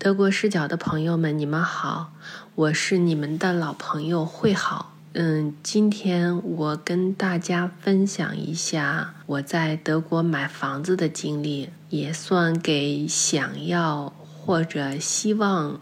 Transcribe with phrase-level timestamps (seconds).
[0.00, 2.12] 德国视角的朋友们，你们好，
[2.54, 4.94] 我是你们的老朋友慧好。
[5.14, 15.80] 嗯，今天我跟大家分享一下我在德国买房子的经历，也算给想要或者希望。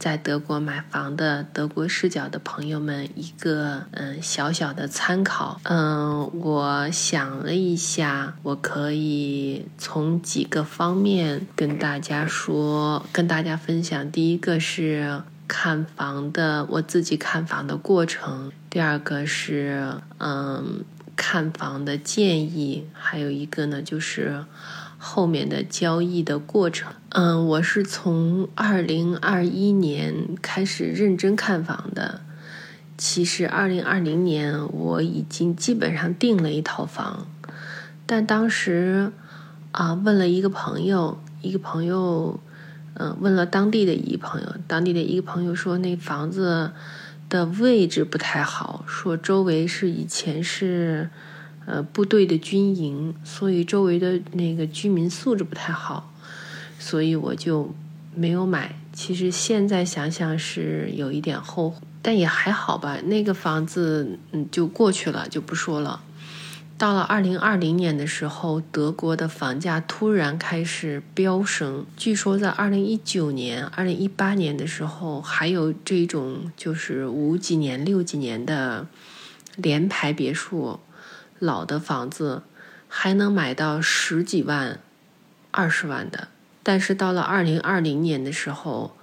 [0.00, 5.60] 在德国买房的德国视角的朋友们，一个嗯小小的参考。
[5.64, 14.10] 嗯，我想了一下，我可以从几个方面跟大家说，跟大家分享。
[14.10, 20.82] 第一个是看房的，我自己看房的过程；第二个是嗯
[21.14, 24.46] 看房的建议；还有一个呢就是。
[25.02, 32.20] 后面的交易的过程，嗯，我是从二零二一年开始认真看房的。
[32.98, 37.26] 其实二零二零年我已经基本上订了一套房，
[38.04, 39.10] 但当时
[39.72, 42.38] 啊问了一个朋友，一个朋友，
[42.92, 46.72] 嗯，问了当地的一个朋友，当地的一个朋友说那房子
[47.30, 51.08] 的位置不太好，说周围是以前是。
[51.70, 56.12] 呃，部队的军营，所以周围的那个居民素质不太好，
[56.80, 57.72] 所以我就
[58.12, 58.74] 没有买。
[58.92, 62.98] 其实现在想想是有一点后悔，但也还好吧。
[63.04, 66.02] 那个房子嗯就过去了，就不说了。
[66.76, 71.86] 到了二零二零年的时候，德国的房价突然开始飙升。
[71.96, 78.88] 据说在二零一九年、二零一八年的时候，还有这种就是五几年、六几年的
[79.54, 80.80] 联排别墅。
[81.40, 82.42] 老的房子
[82.86, 84.78] 还能买到十几万、
[85.50, 86.28] 二十万的，
[86.62, 88.94] 但是到了二零二零年的时候，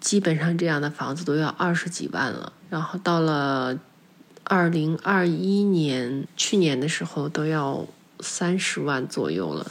[0.00, 2.52] 基本上这样的房子都要二十几万了。
[2.68, 3.78] 然后到了
[4.42, 7.86] 二零二一年，去年的时候都要
[8.20, 9.66] 三十万左右了。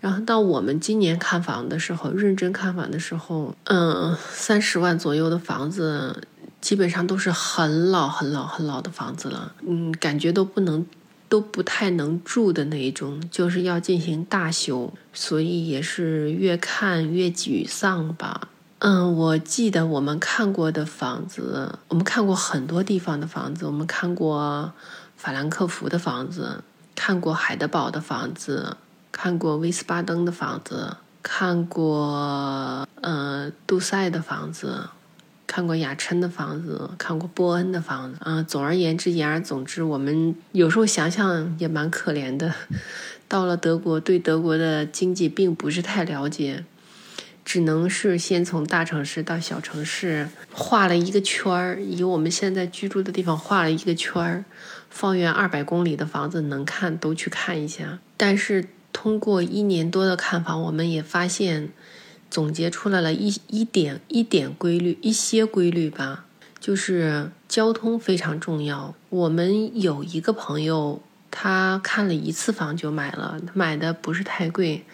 [0.00, 6.22] 然后到我们今年看房的时候，认真看房的时候，嗯，三十万左右的房子
[6.60, 9.52] 基本上都是很老、很老、很老的房子了。
[9.66, 10.86] 嗯，感觉都不能。
[11.28, 18.48] 都不太能住的那种，就是要进行大修，所以也是越看越沮丧吧。
[18.80, 24.72] 嗯，我记得我们看过的房子，我们看过很多地方的房子，我们看过
[25.16, 26.62] 法兰克福的房子，
[26.94, 28.76] 看过海德堡的房子，
[29.10, 34.88] 看过威斯巴登的房子，看过呃杜塞的房子。
[35.48, 42.54] 看过雅琛的房子，看过波恩的房子，啊，总而言之，言而总之，我们有时候想想也蛮可怜的。
[43.26, 46.64] 到了德国，对德国的经济并不是太了解，
[47.44, 54.44] 只能是先从大城市到小城市画了一个圈儿，以我们现在居住的地方画了一个圈儿，
[54.90, 57.98] 方圆二百公里的房子能看都去看一下。
[58.18, 61.70] 但是通过一年多的看房，我们也发现。
[62.30, 66.26] 总结出来了一一点一点规律，一些规律吧，
[66.60, 68.94] 就是交通非常重要。
[69.08, 74.84] 我们有一个朋友，他看了一次房就买了，买的不是太贵，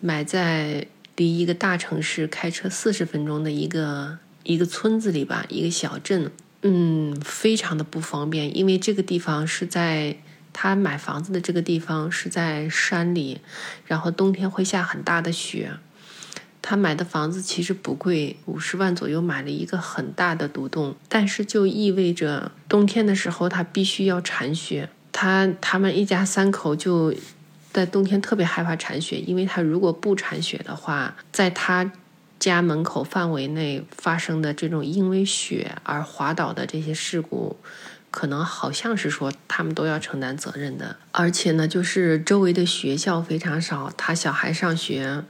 [0.00, 0.86] 买在
[1.16, 10.16] 离一个大城市开车四十分钟的一个一个村子里吧，一个小镇，嗯，非常的不方便，因为这个地方是在
[10.54, 13.40] 他买房子的这个地方是在山里，
[13.84, 15.72] 然后冬天会下很大的雪。
[16.62, 24.88] 他买的房子其实不贵，五十万左右买了一个很大的独栋，但是就意味着冬天的时候他必须要铲雪。
[25.10, 27.14] 他他们一家三口就
[27.72, 31.90] 在冬天特别害怕铲雪，因为他如果不铲雪的话，在他
[32.38, 37.56] 家门口范围内发生的这种因为雪而滑倒的这些事故，
[38.10, 40.96] 可能好像是说他们都要承担责任的。
[41.12, 45.24] 而且呢，就是周围的学校非常少，他小孩上学。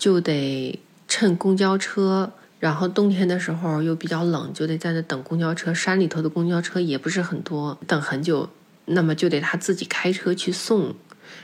[0.00, 5.74] 就得乘公交车，然后冬天的时候又比较冷，就得在那等公交车。
[5.74, 8.48] 山里头的公交车也不是很多，等很久，
[8.86, 10.94] 那么就得他自己开车去送，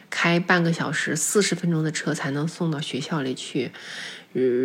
[0.09, 3.73] 开半个小时、四十分钟的车才能送到学校里去。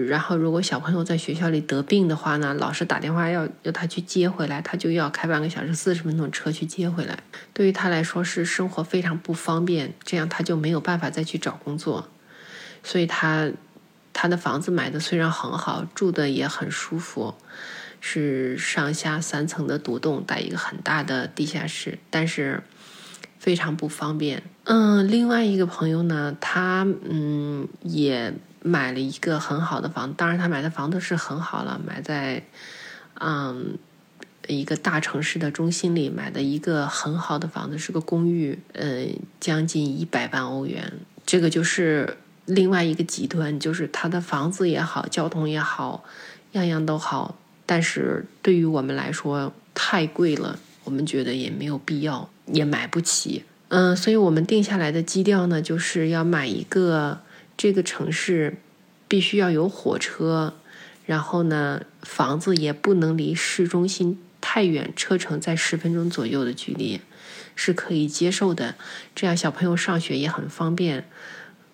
[0.08, 7.18] 然后如果小朋友在学校里得病的话呢，老师打电话要要他去接回来，他就要开半个小时、四十分钟车去接回来。
[7.54, 12.08] 对于他来说是生活非常不方便，这样他就没有办法再去找工作，
[12.82, 13.52] 所以他。
[14.14, 17.34] 他的房子买的虽然很好，住的也很舒服，
[18.00, 22.62] 是上下三层的独栋，带一个很大的地下室，但是
[23.40, 24.44] 非常不方便。
[24.66, 32.44] 嗯，另外一个朋友呢，他嗯也买了一个很好的房，当然他买的房子是很好了，买在
[33.16, 33.78] 嗯
[34.48, 39.08] 一个大城市的中心里，买的一个很好的房子，是个公寓，呃，
[39.40, 42.18] 将近一百万欧元，这个就是。
[42.46, 46.04] 另外一个极端，就是他的房子也好，交通也好，
[46.54, 53.44] 样样都好，但是对于我们来说太贵了，我们觉得也没有必要，也买不起。
[53.70, 57.22] 嗯，所以我们定下来的基调呢，就是要买一个
[57.56, 58.58] 这个城市
[59.08, 60.56] 必须要有火车，
[61.06, 67.00] 然后呢，房子也不能离市中心太远，车程在十分钟左右的距离
[67.56, 68.76] 是可以接受的，
[69.16, 71.06] 这样小朋友上学也很方便。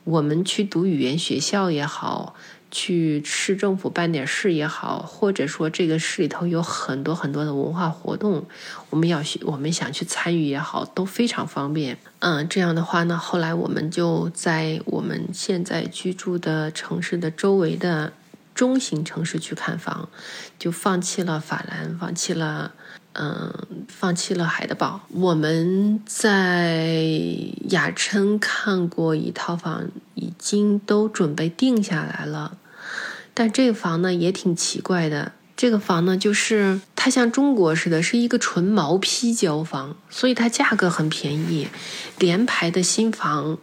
[0.08, 2.36] 我们去读语言学校也好。
[2.70, 8.46] 去市政府办点事也好，或者说这个市里头有很多很多的文化活动，
[8.90, 11.98] 我们要去，我们想去参与也好，都非常方便。
[12.20, 18.12] 嗯，这样的话呢，后来我们就在我们现在居住的城市的周围的
[18.54, 20.10] 中型城市去看房，
[20.60, 22.74] 就放弃了法兰，放弃了，
[23.20, 25.02] 嗯，放弃了海德堡。
[25.10, 27.04] 我们在
[27.70, 29.86] 雅琛看过一套房。
[30.20, 32.58] 已经都准备定下来了，
[33.36, 35.34] 但这个房呢也挺奇怪的。
[35.56, 41.68] 这个房呢，就是它像中国似的，是一个纯毛坯交房，所以它价格很便宜。
[42.18, 43.60] 联排的新房，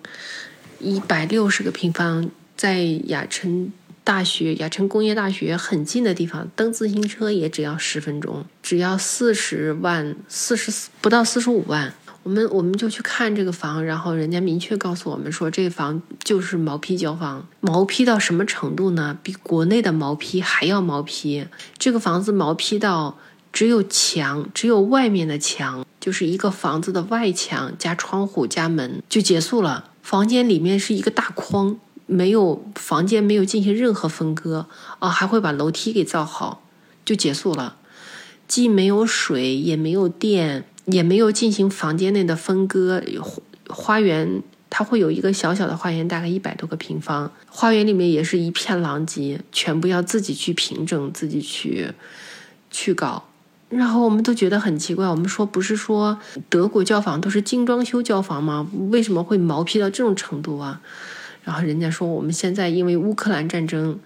[0.79, 3.73] 一百六十个平方，在雅琛
[4.05, 10.71] 大学、雅琛工业大学很近的地方，蹬自行车也只要十分钟，只要四十万，四十
[11.01, 11.95] 不到四十五万。
[12.23, 19.19] 我们我们就去看这个房，然后人家明确告诉我们说，这个房就是毛坯交房，毛坯到什么程度呢？
[19.23, 21.47] 比国内的毛坯还要毛坯。
[21.77, 23.19] 这个房子毛坯到
[23.53, 29.91] 只有墙，只有外面的墙，就是一个房子的外墙加窗户加门就结束了。
[30.03, 34.67] 房间里面是一个大框，没有房间没有进行任何分割
[34.99, 36.63] 啊，还会把楼梯给造好，
[37.05, 37.77] 就结束了。
[38.47, 40.65] 既没有水，也没有电。
[40.87, 43.03] 也没有进行房间内的分割，
[43.71, 51.93] 花园它会有一个小小的花园，大概一百多个平方，花园里面也是一片狼藉，全部要自己去平整，自己去
[52.71, 53.25] 去搞。
[53.71, 56.19] 然后我们都觉得很奇怪，我们说不是说
[56.51, 58.69] 德国交房都是精装修交房吗？
[58.91, 60.83] 为什么会毛坯到这种程度啊？
[61.45, 63.99] 然后人家说我们现在因为乌克兰战争，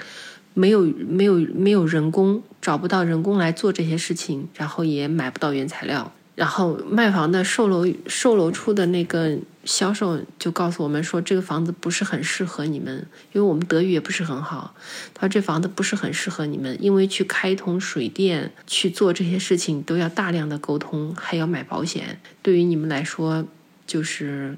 [0.55, 6.13] 没有没有没有人工，找不到人工来做这些事情，然后也买不到原材料。
[6.35, 14.73] 然后卖房的售楼售楼处的那个销售就告诉我们说，这个房子不是很适合你们，因为我们德语也不是很好。
[15.15, 23.45] 他说这房子不是很适合你们，因为去开通水电去做这些事情都要大量的沟通，还要买保险，对于你们来说
[23.85, 24.57] 就是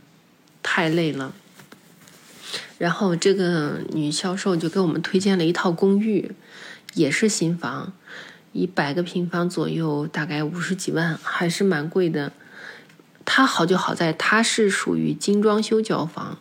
[0.62, 1.32] 太累了。
[2.78, 6.32] 然后这个女销售就给我们推荐了一套公寓，
[6.94, 7.92] 也是新房。
[8.52, 12.32] 一百个平方左右，大概五十几万，还是蛮贵的。
[13.24, 16.38] 它好就好在它是属于精装修交房，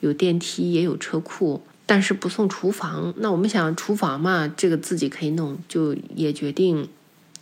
[0.00, 3.12] 有电梯也有车库，但是不送厨房。
[3.18, 6.88] 那我们想厨房嘛，这个自己可以弄，就也决定。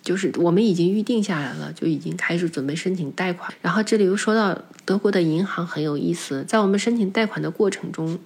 [0.09, 3.53] 就是我们已经预定下来了，就已经开始准备申请贷款。
[3.61, 8.19] 然后这里又说到德国的银行很有意思，在我们申请贷款的过程中，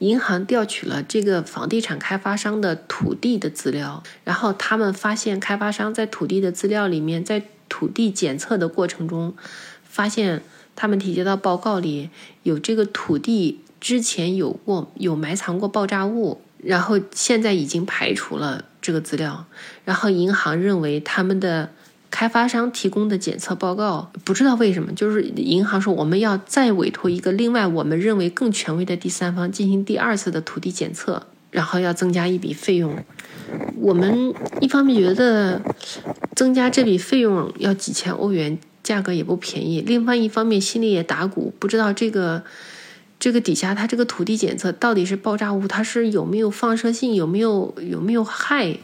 [0.00, 9.34] 银行调取了这个房地产开发商的土地的资料，然后他们发现开发商在土地的资料里面，在土地检测的过程中，
[9.82, 10.42] 发现
[10.76, 12.10] 他们提交到报告里
[12.42, 18.66] 有这个土地之前有过有埋藏过爆炸物，然后现在已经排除了。
[18.82, 19.46] 这个资料，
[19.86, 21.70] 然后银行认为他们的
[22.10, 33.02] 开发商提供的检测报告不知道为什么，就是银行说我们要再委托一个另外我们认为更权威的第三方进行第二次的土地检测，然后要增加一笔费用。
[33.76, 35.62] 我们一方面觉得
[36.34, 42.42] 增加这笔费用要几千欧元，价格也不便宜；另外一方面心里也打鼓，不知道这个。
[43.22, 48.76] 这个底下，它这个土地检测到底是爆炸物，它是有没有放射性，有没有有没有害？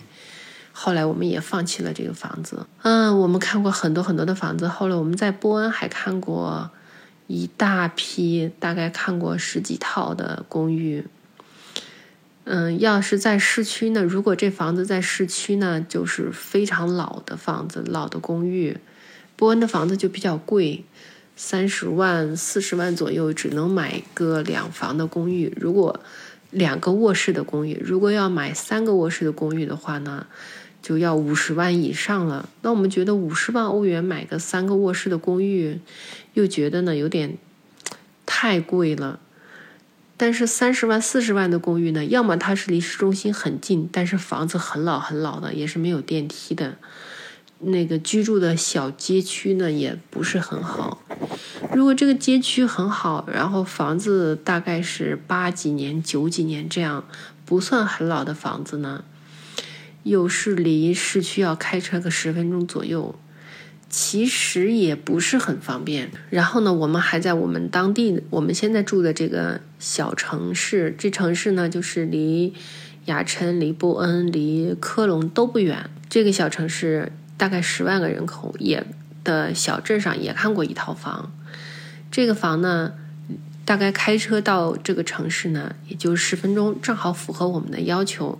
[0.70, 2.64] 后来我们也放弃了这个房子。
[2.82, 6.70] 嗯，我们看过很多很多的房子，后来我们在波恩还看过
[7.26, 11.04] 一大批，大概看过十几套的公寓。
[12.44, 18.78] 嗯，要是在市区呢，如果这房子在市区呢，就是非常老的房子，老的公寓。
[19.34, 20.84] 波恩的房子就比较贵。
[21.40, 25.56] 三十万、四十万左右，只能买个两房的公寓。
[25.56, 26.00] 如果
[26.50, 30.26] 两个卧室的公寓，如果要买三个卧室的公寓的话呢，
[30.82, 32.48] 就要五十万以上了。
[32.62, 35.78] 那我们觉得五十万欧元买个三个卧室的公寓，
[36.34, 37.38] 又觉得呢有点
[38.26, 39.20] 太贵了。
[40.16, 46.76] 但是三十万、四十万的公寓呢，要么它是离市中心很近，但是房子很老很老的，也是没有电梯的。
[47.60, 51.02] 那个居住的小街区呢，也不是很好。
[51.74, 57.04] 如果这个街区很好，然后房子大概是八几年、九几年这样，
[57.44, 59.04] 不算很老的房子呢，
[60.04, 63.18] 又是离市区要开车个十分钟左右，
[63.90, 66.12] 其实也不是很方便。
[66.30, 72.54] 然后呢，我们还在我们当地，我们现在住的这个小城市，这城市呢就是离
[73.06, 75.90] 雅琛、离波恩、离科隆都不远。
[76.08, 78.84] 这个小城市大概十万个人口，也
[79.24, 81.32] 的小镇上也看过一套房。
[82.10, 82.92] 这个房呢，
[83.64, 88.38] 大概开车到这个城市呢，也就十分钟，正好符合我们的要求。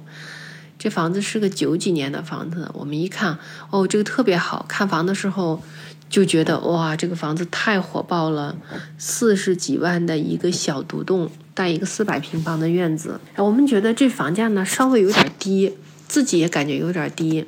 [0.79, 3.39] 这房子是个九几年的房子，我们一看，
[3.71, 5.61] 哦，这个特别好看房的时候
[6.09, 8.57] 就觉得哇，这个房子太火爆了，
[8.97, 13.21] 四十几万的一个小独栋，带一个四百平方的院子。
[13.37, 15.77] 我们觉得这房价呢稍微有点低，
[16.07, 17.45] 自己也感觉有点低，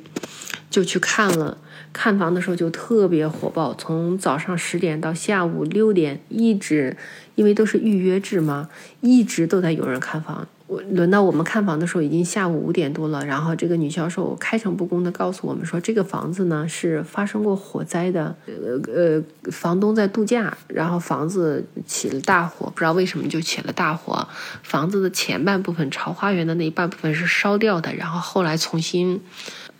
[0.71, 1.59] 就去看了。
[1.93, 6.95] 看房的时候就特别火爆，从早上十点到下午六点，一直，
[7.35, 8.69] 因为都是预约制嘛，
[9.01, 10.47] 一直都在有人看房。
[10.67, 13.25] 我轮到我们看房的时候，已经下午五点多了。
[13.25, 24.25] 然后这个女销售开诚布公的告诉我们说，这个房子呢是发生过火灾的，呃呃，房东在度假，然后房子起了大火，不知道为什么就起了大火。
[24.63, 29.19] 房子的前半部分朝花园的那一半部分是烧掉的，然后后来重新。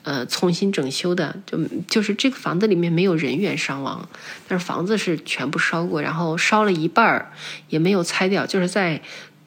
[0.04, 4.10] 呃，重新整修的，就就是这个房子里面没有人员伤亡，
[4.48, 7.32] 但是房子是全部烧过，然后烧了一半儿
[7.70, 9.02] 也没有拆掉，就是在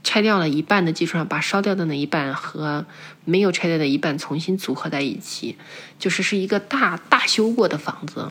[0.05, 2.87] 拆掉了一半的基础上，把烧掉的那一半和
[3.25, 5.57] 没有拆掉的一半重新组合在一起，
[5.99, 8.31] 就是是一个大大修过的房子。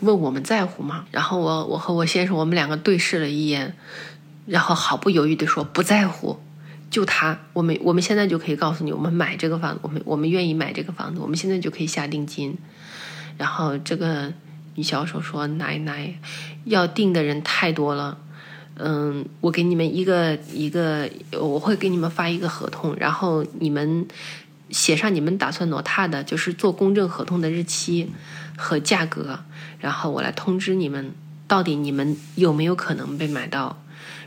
[0.00, 1.04] 问我们在乎吗？
[1.10, 3.76] 然后我我和我先生我们两个对视了一眼，
[4.46, 6.40] 然后毫不犹豫地说不在乎。
[6.90, 12.58] 就他，我们我们现在就可以告诉你，我们买这个房子，我们我们愿意买这个房子，我们现在就可以下定金。
[13.38, 14.32] 然后这个
[14.74, 16.12] 女销售说：“奶奶，
[16.64, 18.18] 要订的人太多了，
[18.74, 21.08] 嗯，我给你们一个一个，
[21.40, 24.04] 我会给你们发一个合同，然后你们
[24.70, 28.10] 写上你们打算挪他的，就是做公证合同的日期
[28.58, 29.38] 和价格，
[29.78, 31.14] 然后我来通知你们，
[31.46, 33.80] 到底你们有没有可能被买到。”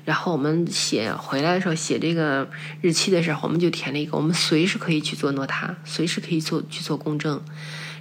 [0.05, 2.49] 然后我们写回来的时候，写这个
[2.81, 7.41] 日期的时候，我们就填了一个，我们随时可以去做诺塔，随时可以做去做公证。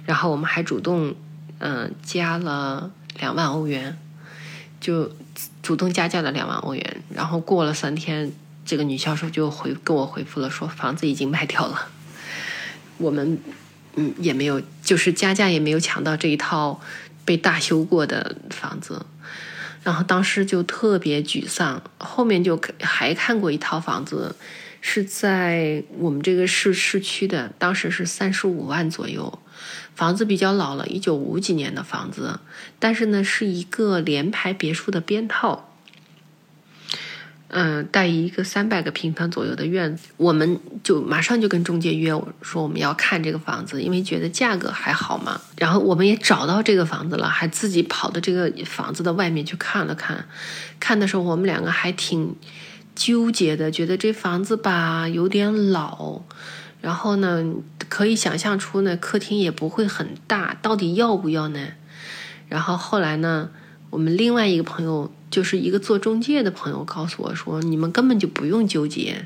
[0.05, 1.15] 然后我们还主动，
[1.59, 3.97] 嗯，加了两万欧元，
[4.81, 5.09] 就
[5.61, 7.03] 主动加价了两万欧元。
[7.09, 8.33] 然后过了三天，
[8.65, 11.87] 这个女销售就回跟我回复了，说房子已经卖掉了。
[12.97, 13.39] 我们
[13.95, 16.81] 嗯也没有，就是加价也没有抢到这一套
[17.23, 19.05] 被大修过的房子。
[19.83, 24.35] 然后当时就特别沮丧，后面就还看过一套房子，
[24.79, 29.39] 是在我们这个市市区的，当时是三十五万左右，
[29.93, 32.39] 房子比较老了，一九五几年的房子，
[32.79, 35.72] 但是呢是一个联排别墅的边套。
[37.55, 45.39] 嗯，带一个三百个平方左右的院子，我们就马上就跟中介约，说我们要看这个房子，因为觉得价格还好嘛。
[45.59, 50.25] 然后我们也找到这个房子了，还自己跑到这个房子的外面去看了看。
[50.79, 52.35] 看的时候，我们两个还挺
[52.95, 56.21] 纠结的，觉得这房子吧有点老，
[56.81, 57.45] 然后呢，
[57.87, 61.67] 可以想象出呢客厅也不会很大，到底要不要呢？
[62.49, 63.51] 然后后来呢，
[63.91, 65.13] 我们另外一个朋友。
[65.33, 69.25] 就是一个做中介的朋友告诉我说：“你们根本就不用纠结，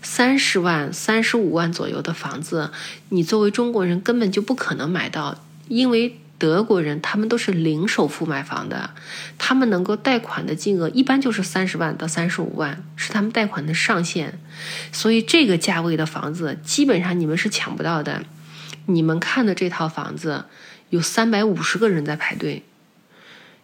[0.00, 2.70] 三十万、三十五万左右的房子，
[3.08, 8.90] 你作为中国人根本就不可能买到，因为德国人他们都是零首付买房的，
[9.36, 14.38] 他们能够贷款的金额一般就是三十万到三十五万，是他们贷款的上限，
[14.92, 18.22] 所以这个价位的房子基本上你们是抢不到的。
[18.86, 20.44] 你们看的这套房子，
[20.90, 22.62] 有三百五十个人在排队。”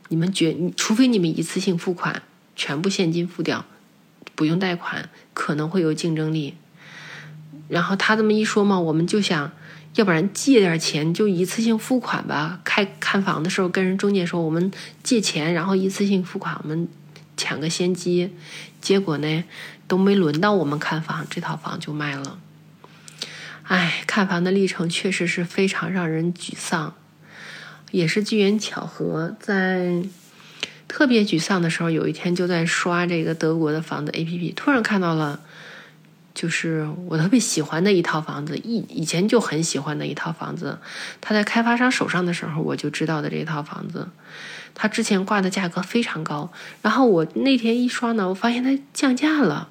[0.09, 2.23] 你们觉，除非你们一次性付款，
[2.57, 3.65] 全部现金付掉，
[4.35, 6.55] 不用贷款，可能会有竞争力。
[7.69, 9.53] 然后他这么一说嘛，我们就想，
[9.95, 12.61] 要不然借点钱就一次性付款吧。
[12.65, 14.71] 开看房的时候跟人中介说，我们
[15.03, 16.89] 借钱，然后一次性付款，我们
[17.37, 18.33] 抢个先机。
[18.81, 19.45] 结果呢，
[19.87, 22.39] 都没轮到我们看房，这套房就卖了。
[23.65, 26.95] 哎，看房的历程确实是非常让人沮丧。
[27.91, 30.03] 也是机缘巧合，在
[30.87, 35.41] 特别沮丧的时候，有一天就在刷这个德国的房子 APP，突然看到了，
[36.35, 40.79] 就是我特别喜欢的一套房子，以以前就很喜欢的一套房子，
[41.21, 44.09] 他在开发商手上的时候，我就知道的这套房子，
[44.75, 46.51] 他之前挂的价格非常高，
[46.83, 49.69] 然后我那天一刷呢，我发现它降价了。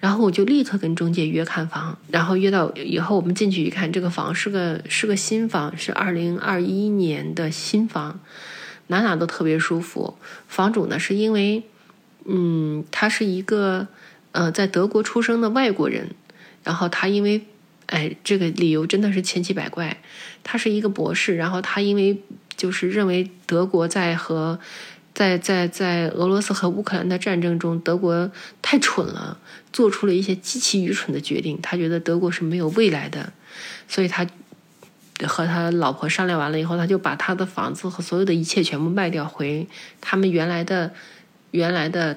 [0.00, 8.20] 然后我就立刻跟中介约看房，然后约到以后我们进去一看，这个房是个是个新房，是二零二一年的新房，
[8.86, 10.16] 哪哪都特别舒服。
[10.46, 11.64] 房主呢，是因为，
[12.26, 13.88] 嗯，他是一个
[14.30, 16.10] 呃在德国出生的外国人，
[16.62, 17.44] 然后他因为，
[17.86, 19.96] 哎，这个理由真的是千奇百怪。
[20.44, 22.22] 他是一个博士，然后他因为
[22.56, 24.58] 就是认为德国在和
[25.14, 28.30] 在在在俄罗斯和乌克兰的战争中，德国
[28.62, 29.36] 太蠢了，
[29.72, 31.58] 做出了一些极其愚蠢的决定。
[31.60, 33.32] 他觉得德国是没有未来的，
[33.88, 34.24] 所以他
[35.26, 39.66] 和他老婆商量完了以后，他就把他的房子和所有的一切全部卖掉，回
[40.00, 40.92] 他们原来的
[41.50, 42.16] 原来的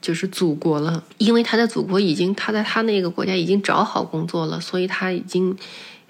[0.00, 1.04] 就是祖国了。
[1.18, 5.54] 因为他的祖国已经他在他那个国家已经找好工作了，所以他已经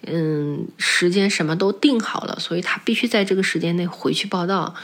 [0.06, 4.76] 嗯时间什么都定好了，所以他必须在这个时间内回去报道。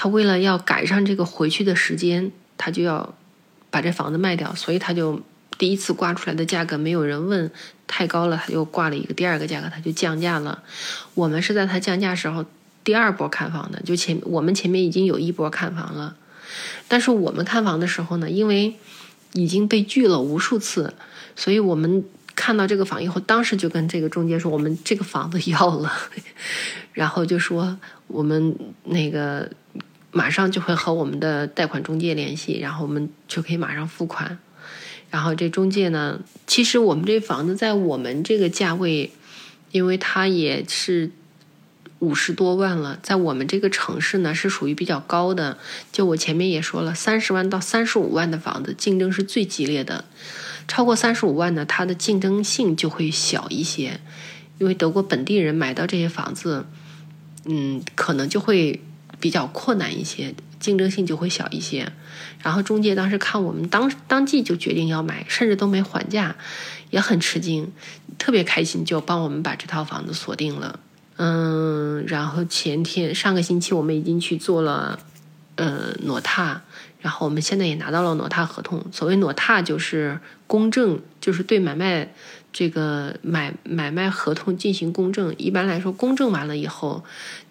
[0.00, 3.16] 他为了要赶上这个回去的时间，他就要
[3.68, 5.20] 把这房子卖掉，所以他就
[5.58, 7.50] 第一次挂出来的价格没有人问
[7.88, 10.62] 太高了，他就挂了一个第二个价格，他就降价了。
[11.14, 12.46] 我们是在他降价时候
[12.84, 16.14] 第二波看房的，就前我们前面已经有一波看房了，
[16.86, 18.76] 但是我们看房的时候呢，因为
[19.32, 20.94] 已经被拒了无数次，
[21.34, 22.04] 所以我们
[22.36, 25.92] 看到这个房以后，当时就跟这个中介说，我们这个房子要了，
[26.94, 27.76] 然后就说
[28.06, 29.50] 我们那个。
[30.10, 34.38] 马上就会和我们的贷款中介联系，然后我们就可以马上付款。
[35.10, 39.12] 然后这中介呢，其实我们这房子在我们这个价位，
[39.70, 41.10] 因为它也是
[41.98, 45.58] 五十多万了，在我们这个城市呢是属于比较高的。
[45.92, 50.04] 就我前面也说了，三十万到三十五万的房子竞争是最激烈的，
[50.66, 54.00] 超过三十五万呢，它的竞争性就会小一些，
[54.58, 56.66] 因为德国本地人买到这些房子，
[57.44, 58.82] 嗯，可能就会。
[59.20, 61.90] 比较困难一些，竞争性就会小一些。
[62.42, 66.36] 然后中介当时看我们当当即就决定要买，甚至都没还价，
[66.90, 67.72] 也很吃惊，
[68.16, 70.78] 特别开心，就帮我们把这套房子锁定了。
[71.16, 74.98] 嗯，然后前天上个星期我们已经去做了
[75.56, 76.62] 呃挪踏，
[77.00, 78.84] 然后我们现在也拿到了挪踏合同。
[78.92, 82.14] 所谓挪踏就是公证，就是对买卖。
[82.58, 87.04] 这个买买卖合同进行公证，一般来说，公证完了以后，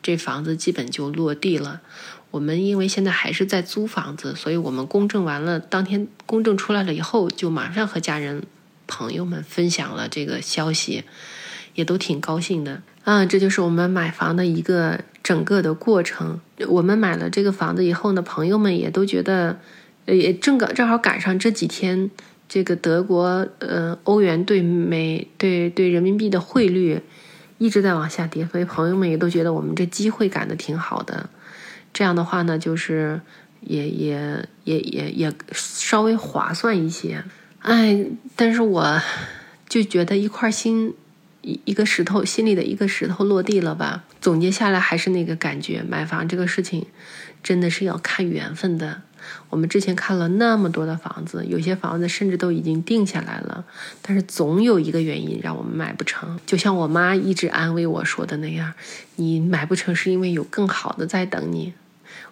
[0.04, 1.80] 这房子基本就落地了。
[2.30, 8.44] 我们因为现在还是在租房子，所以我们公证完了，当天公证出来了以后，就马上和家人
[8.86, 11.06] 朋友们分享了这个消息，
[11.74, 12.82] 也都挺高兴的。
[13.06, 16.42] 嗯，这就是我们买房的一个整个的过程。
[16.68, 19.58] 我们买了这个房子以后呢，朋友们也都觉得，
[20.06, 22.12] 也正赶正好赶上这几天。
[22.50, 27.02] 这个德国，呃，欧元对美对对人民币的汇率
[27.58, 31.30] 一直在往下跌，所以朋友们也都觉得我们这机会赶的挺好的。
[31.94, 33.20] 这样的话呢，就是
[33.62, 37.24] 也也也也也稍微划算一些。
[37.60, 38.06] 哎，
[38.36, 39.02] 但是我
[39.68, 40.94] 就觉得一块心
[41.42, 44.06] 一一个石头心里的一个石头落地了吧。
[44.22, 46.86] 总结下来还是那个感觉，买房这个事情
[47.44, 49.02] 真的是要看缘分的。
[49.50, 53.66] 我们之前看了那么多的房子，有些房子甚至都已经定下来了，
[54.02, 56.40] 但是总有一个原因让我们买不成。
[56.46, 58.74] 就像我妈一直安慰我说的那样
[59.18, 61.74] ：“你买不成是因为有更好的在等你。”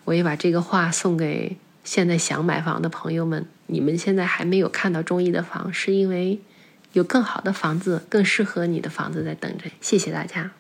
[0.05, 6.39] 我也把这个话送给现在想买房的朋友们：你们现在还没有看到中意的房，是因为
[6.93, 9.65] 有更好的房子、更适合你的房子在等着。
[9.81, 10.51] 谢谢大家。